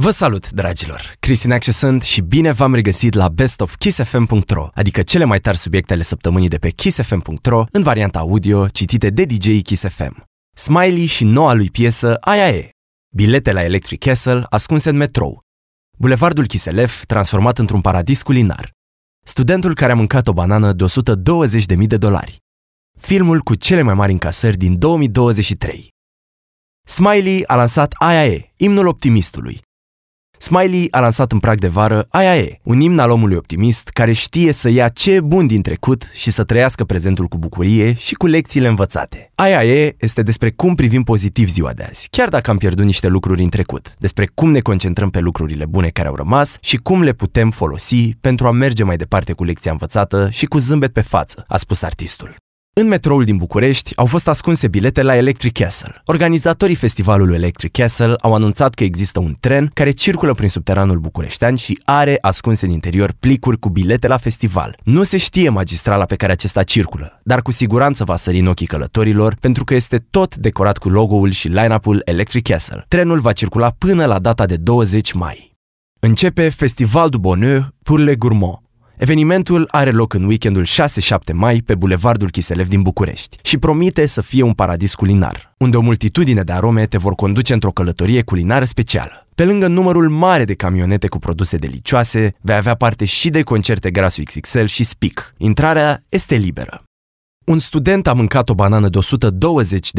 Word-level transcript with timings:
Vă 0.00 0.10
salut, 0.10 0.50
dragilor! 0.50 1.16
Cristian 1.20 1.52
Acce 1.52 1.72
sunt 1.72 2.02
și 2.02 2.20
bine 2.20 2.52
v-am 2.52 2.74
regăsit 2.74 3.14
la 3.14 3.28
bestofkissfm.ro, 3.28 4.68
adică 4.74 5.02
cele 5.02 5.24
mai 5.24 5.40
tari 5.40 5.58
subiecte 5.58 5.92
ale 5.92 6.02
săptămânii 6.02 6.48
de 6.48 6.58
pe 6.58 6.70
kissfm.ro 6.70 7.64
în 7.72 7.82
varianta 7.82 8.18
audio 8.18 8.68
citite 8.68 9.10
de 9.10 9.24
DJ 9.24 9.62
Kiss 9.62 9.88
FM. 9.88 10.24
Smiley 10.56 11.06
și 11.06 11.24
noua 11.24 11.52
lui 11.52 11.70
piesă 11.70 12.16
Aia 12.20 12.48
e. 12.48 12.70
Bilete 13.14 13.52
la 13.52 13.64
Electric 13.64 14.04
Castle 14.04 14.46
ascunse 14.48 14.90
în 14.90 14.96
metrou. 14.96 15.40
Bulevardul 15.98 16.46
Chiselef 16.46 17.04
transformat 17.04 17.58
într-un 17.58 17.80
paradis 17.80 18.22
culinar. 18.22 18.70
Studentul 19.24 19.74
care 19.74 19.92
a 19.92 19.94
mâncat 19.94 20.26
o 20.26 20.32
banană 20.32 20.72
de 20.72 20.84
120.000 20.84 21.86
de 21.86 21.96
dolari. 21.96 22.36
Filmul 22.98 23.40
cu 23.40 23.54
cele 23.54 23.82
mai 23.82 23.94
mari 23.94 24.12
încasări 24.12 24.56
din 24.56 24.78
2023. 24.78 25.88
Smiley 26.86 27.44
a 27.46 27.54
lansat 27.54 27.92
Aia 27.98 28.26
e, 28.26 28.52
imnul 28.56 28.86
optimistului, 28.86 29.66
Smiley 30.48 30.88
a 30.90 31.00
lansat 31.00 31.32
în 31.32 31.38
prag 31.38 31.58
de 31.58 31.68
vară 31.68 32.06
Aia 32.10 32.36
e, 32.36 32.58
un 32.62 32.80
imn 32.80 32.98
al 32.98 33.10
omului 33.10 33.36
optimist 33.36 33.88
care 33.88 34.12
știe 34.12 34.52
să 34.52 34.68
ia 34.68 34.88
ce 34.88 35.12
e 35.12 35.20
bun 35.20 35.46
din 35.46 35.62
trecut 35.62 36.10
și 36.12 36.30
să 36.30 36.44
trăiască 36.44 36.84
prezentul 36.84 37.26
cu 37.26 37.38
bucurie 37.38 37.94
și 37.94 38.14
cu 38.14 38.26
lecțiile 38.26 38.68
învățate. 38.68 39.30
Aia 39.34 39.64
e 39.64 39.96
este 39.98 40.22
despre 40.22 40.50
cum 40.50 40.74
privim 40.74 41.02
pozitiv 41.02 41.48
ziua 41.48 41.72
de 41.72 41.86
azi, 41.88 42.08
chiar 42.10 42.28
dacă 42.28 42.50
am 42.50 42.56
pierdut 42.56 42.84
niște 42.84 43.08
lucruri 43.08 43.42
în 43.42 43.48
trecut, 43.48 43.94
despre 43.98 44.30
cum 44.34 44.50
ne 44.50 44.60
concentrăm 44.60 45.10
pe 45.10 45.20
lucrurile 45.20 45.66
bune 45.66 45.88
care 45.88 46.08
au 46.08 46.14
rămas 46.14 46.56
și 46.60 46.76
cum 46.76 47.02
le 47.02 47.12
putem 47.12 47.50
folosi 47.50 48.14
pentru 48.20 48.46
a 48.46 48.50
merge 48.50 48.84
mai 48.84 48.96
departe 48.96 49.32
cu 49.32 49.44
lecția 49.44 49.70
învățată 49.70 50.28
și 50.30 50.46
cu 50.46 50.58
zâmbet 50.58 50.92
pe 50.92 51.00
față, 51.00 51.44
a 51.48 51.56
spus 51.56 51.82
artistul. 51.82 52.47
În 52.80 52.86
metroul 52.86 53.24
din 53.24 53.36
București 53.36 53.92
au 53.96 54.06
fost 54.06 54.28
ascunse 54.28 54.68
bilete 54.68 55.02
la 55.02 55.16
Electric 55.16 55.52
Castle. 55.52 56.02
Organizatorii 56.04 56.74
festivalului 56.74 57.34
Electric 57.34 57.72
Castle 57.72 58.14
au 58.20 58.34
anunțat 58.34 58.74
că 58.74 58.84
există 58.84 59.18
un 59.18 59.34
tren 59.40 59.70
care 59.74 59.90
circulă 59.90 60.34
prin 60.34 60.48
subteranul 60.48 60.98
bucureștean 60.98 61.54
și 61.54 61.80
are 61.84 62.18
ascunse 62.20 62.66
în 62.66 62.72
interior 62.72 63.14
plicuri 63.20 63.58
cu 63.58 63.68
bilete 63.68 64.06
la 64.06 64.16
festival. 64.16 64.76
Nu 64.84 65.02
se 65.02 65.16
știe 65.16 65.48
magistrala 65.48 66.04
pe 66.04 66.16
care 66.16 66.32
acesta 66.32 66.62
circulă, 66.62 67.20
dar 67.22 67.42
cu 67.42 67.52
siguranță 67.52 68.04
va 68.04 68.16
sări 68.16 68.38
în 68.38 68.46
ochii 68.46 68.66
călătorilor 68.66 69.36
pentru 69.40 69.64
că 69.64 69.74
este 69.74 70.04
tot 70.10 70.36
decorat 70.36 70.78
cu 70.78 70.88
logo-ul 70.88 71.30
și 71.30 71.48
line-up-ul 71.48 72.02
Electric 72.04 72.48
Castle. 72.48 72.84
Trenul 72.88 73.20
va 73.20 73.32
circula 73.32 73.74
până 73.78 74.04
la 74.04 74.18
data 74.18 74.46
de 74.46 74.56
20 74.56 75.12
mai. 75.12 75.52
Începe 76.00 76.48
Festival 76.48 77.08
du 77.08 77.18
Bonheur 77.18 77.72
pour 77.82 77.98
les 77.98 78.16
Gourmands, 78.16 78.58
Evenimentul 78.98 79.68
are 79.70 79.90
loc 79.90 80.14
în 80.14 80.24
weekendul 80.24 80.66
6-7 80.66 81.32
mai 81.32 81.62
pe 81.66 81.74
Bulevardul 81.74 82.30
Chiselev 82.30 82.68
din 82.68 82.82
București 82.82 83.38
și 83.42 83.58
promite 83.58 84.06
să 84.06 84.20
fie 84.20 84.42
un 84.42 84.52
paradis 84.52 84.94
culinar, 84.94 85.54
unde 85.58 85.76
o 85.76 85.80
multitudine 85.80 86.42
de 86.42 86.52
arome 86.52 86.86
te 86.86 86.98
vor 86.98 87.14
conduce 87.14 87.52
într-o 87.52 87.70
călătorie 87.70 88.22
culinară 88.22 88.64
specială. 88.64 89.26
Pe 89.34 89.44
lângă 89.44 89.66
numărul 89.66 90.08
mare 90.08 90.44
de 90.44 90.54
camionete 90.54 91.08
cu 91.08 91.18
produse 91.18 91.56
delicioase, 91.56 92.34
vei 92.40 92.56
avea 92.56 92.74
parte 92.74 93.04
și 93.04 93.30
de 93.30 93.42
concerte 93.42 93.90
Grasu 93.90 94.22
XXL 94.22 94.64
și 94.64 94.84
Speak. 94.84 95.34
Intrarea 95.36 96.04
este 96.08 96.34
liberă. 96.34 96.82
Un 97.44 97.58
student 97.58 98.06
a 98.06 98.12
mâncat 98.12 98.48
o 98.48 98.54
banană 98.54 98.88
de 98.88 98.98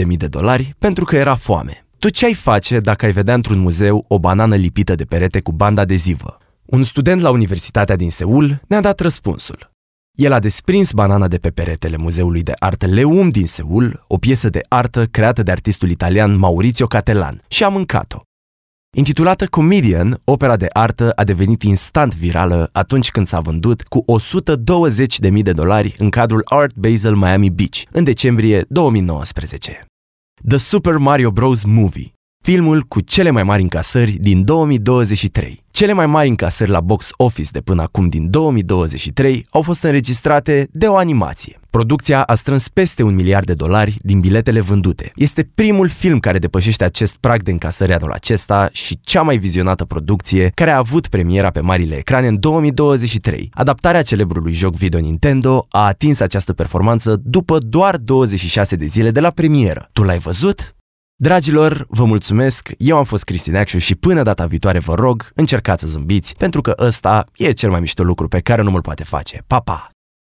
120.000 0.04 0.18
de 0.18 0.28
dolari 0.28 0.76
pentru 0.80 1.04
că 1.06 1.16
era 1.16 1.36
foame. 1.36 1.86
Tu 2.00 2.10
ce 2.10 2.26
ai 2.26 2.34
face 2.34 2.80
dacă 2.80 3.06
ai 3.06 3.12
vedea 3.12 3.34
într-un 3.34 3.60
muzeu 3.60 4.06
o 4.08 4.20
banană 4.20 4.56
lipită 4.56 4.96
de 4.96 5.04
perete 5.04 5.40
cu 5.40 5.52
bandă 5.52 5.82
adezivă? 5.82 6.38
Un 6.72 6.84
student 6.84 7.22
la 7.22 7.30
Universitatea 7.30 7.96
din 7.96 8.12
Seul 8.12 8.62
ne-a 8.68 8.82
dat 8.82 9.00
răspunsul. 9.00 9.72
El 10.18 10.32
a 10.32 10.40
desprins 10.40 10.92
banana 10.92 11.28
de 11.28 11.38
pe 11.38 11.50
peretele 11.50 11.98
Muzeului 11.98 12.44
de 12.44 12.54
Artă 12.60 12.86
Leum 12.86 13.30
din 13.30 13.48
Seul, 13.48 14.04
o 14.08 14.18
piesă 14.18 14.50
de 14.50 14.62
artă 14.68 15.06
creată 15.06 15.44
de 15.44 15.52
artistul 15.52 15.90
italian 15.90 16.38
Maurizio 16.38 16.86
Catelan, 16.86 17.42
și 17.48 17.64
a 17.64 17.70
mâncat-o. 17.70 18.20
Intitulată 18.98 19.46
Comedian, 19.46 20.22
opera 20.24 20.58
de 20.58 20.68
artă 20.74 21.12
a 21.12 21.24
devenit 21.24 21.64
instant 21.64 22.16
virală 22.16 22.70
atunci 22.72 23.12
când 23.12 23.28
s-a 23.28 23.40
vândut 23.40 23.84
cu 23.84 24.04
120.000 25.30 25.42
de 25.42 25.52
dolari 25.52 25.96
în 25.98 26.10
cadrul 26.10 26.42
Art 26.46 26.76
Basel 26.76 27.16
Miami 27.16 27.50
Beach, 27.50 27.82
în 27.92 28.04
decembrie 28.04 28.66
2019. 28.68 29.86
The 30.48 30.58
Super 30.58 30.98
Mario 30.98 31.32
Bros. 31.32 31.64
Movie, 31.64 32.14
filmul 32.44 32.82
cu 32.82 33.02
cele 33.02 33.30
mai 33.30 33.44
mari 33.44 33.62
încasări 33.62 34.12
din 34.12 34.44
2023. 34.44 35.68
Cele 35.80 35.94
mai 35.94 36.06
mari 36.06 36.28
încasări 36.28 36.70
la 36.70 36.82
box 36.82 37.10
office 37.18 37.50
de 37.52 37.62
până 37.62 37.82
acum 37.82 38.08
din 38.08 38.30
2023 38.30 39.46
au 39.50 39.62
fost 39.62 39.84
înregistrate 39.84 40.68
de 40.72 40.86
o 40.88 40.96
animație. 40.96 41.60
Producția 41.70 42.24
a 42.24 42.34
strâns 42.34 42.70
peste 42.70 43.04
un 43.04 43.16
miliard 43.16 43.46
de 43.46 43.54
dolari 43.54 43.98
din 44.02 44.20
biletele 44.20 44.60
vândute. 44.60 45.12
Este 45.16 45.50
primul 45.56 45.90
film 45.90 46.20
care 46.20 46.40
depășește 46.40 46.84
acest 46.84 47.18
prag 47.18 47.44
de 47.44 47.52
încasări 47.52 47.94
anul 47.94 48.12
acesta 48.12 48.70
și 48.72 49.00
cea 49.02 49.22
mai 49.22 49.38
vizionată 49.38 49.86
producție 49.86 50.52
care 50.54 50.72
a 50.72 50.78
avut 50.78 51.08
premiera 51.08 51.50
pe 51.50 51.60
marile 51.60 51.96
ecrane 51.96 52.28
în 52.28 52.40
2023. 52.40 53.50
Adaptarea 53.54 54.02
celebrului 54.02 54.54
joc 54.54 54.76
video 54.76 55.00
Nintendo 55.00 55.66
a 55.70 55.86
atins 55.86 56.20
această 56.20 56.54
performanță 56.54 57.22
după 57.24 57.58
doar 57.58 57.98
26 57.98 58.76
de 58.76 58.86
zile 58.86 59.12
de 59.12 59.20
la 59.20 59.30
premieră. 59.30 59.90
Tu 59.94 60.04
l-ai 60.04 60.18
văzut? 60.18 60.74
Dragilor, 61.22 61.86
vă 61.90 62.06
mulțumesc, 62.06 62.70
eu 62.78 62.98
am 62.98 63.04
fost 63.04 63.24
Cristi 63.24 63.50
Neacșu 63.50 63.78
și 63.78 63.96
până 63.96 64.24
data 64.24 64.46
viitoare 64.46 64.80
vă 64.80 64.94
rog, 64.94 65.32
încercați 65.36 65.82
să 65.82 65.88
zâmbiți, 65.88 66.36
pentru 66.36 66.62
că 66.62 66.74
ăsta 66.78 67.26
e 67.36 67.52
cel 67.52 67.70
mai 67.70 67.80
mișto 67.80 68.04
lucru 68.04 68.28
pe 68.28 68.40
care 68.40 68.62
nu 68.62 68.72
mă 68.72 68.82
poate 68.82 69.04
face. 69.04 69.44
Pa, 69.48 69.60
pa! 69.60 69.90